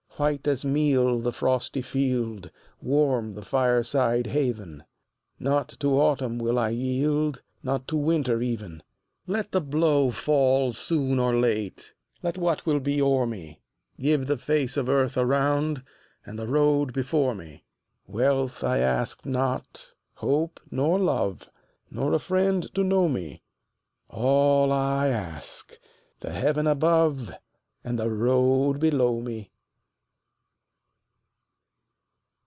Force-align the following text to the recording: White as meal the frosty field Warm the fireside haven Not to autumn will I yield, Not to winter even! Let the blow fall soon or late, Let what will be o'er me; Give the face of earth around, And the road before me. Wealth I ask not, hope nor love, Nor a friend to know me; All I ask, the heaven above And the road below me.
White 0.17 0.47
as 0.47 0.63
meal 0.63 1.19
the 1.19 1.31
frosty 1.31 1.81
field 1.81 2.51
Warm 2.79 3.33
the 3.33 3.41
fireside 3.41 4.27
haven 4.27 4.83
Not 5.39 5.69
to 5.79 5.99
autumn 5.99 6.37
will 6.37 6.59
I 6.59 6.69
yield, 6.69 7.41
Not 7.63 7.87
to 7.87 7.97
winter 7.97 8.39
even! 8.39 8.83
Let 9.25 9.49
the 9.51 9.61
blow 9.61 10.11
fall 10.11 10.73
soon 10.73 11.17
or 11.17 11.35
late, 11.35 11.95
Let 12.21 12.37
what 12.37 12.67
will 12.67 12.79
be 12.79 13.01
o'er 13.01 13.25
me; 13.25 13.61
Give 13.99 14.27
the 14.27 14.37
face 14.37 14.77
of 14.77 14.87
earth 14.89 15.17
around, 15.17 15.81
And 16.23 16.37
the 16.37 16.45
road 16.47 16.93
before 16.93 17.33
me. 17.33 17.65
Wealth 18.05 18.63
I 18.63 18.77
ask 18.77 19.25
not, 19.25 19.95
hope 20.17 20.59
nor 20.69 20.99
love, 20.99 21.49
Nor 21.89 22.13
a 22.13 22.19
friend 22.19 22.71
to 22.75 22.83
know 22.83 23.09
me; 23.09 23.41
All 24.07 24.71
I 24.71 25.07
ask, 25.07 25.79
the 26.19 26.31
heaven 26.31 26.67
above 26.67 27.31
And 27.83 27.97
the 27.97 28.11
road 28.11 28.79
below 28.79 29.19
me. 29.19 29.47